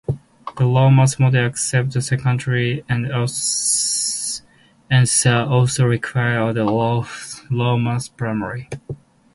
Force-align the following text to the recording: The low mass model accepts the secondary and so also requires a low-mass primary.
The 0.57 0.65
low 0.65 0.89
mass 0.89 1.19
model 1.19 1.45
accepts 1.45 1.93
the 1.93 2.01
secondary 2.01 2.83
and 2.89 3.05
so 5.07 5.45
also 5.45 5.85
requires 5.85 6.55
a 6.57 6.63
low-mass 6.63 8.07
primary. 8.09 8.67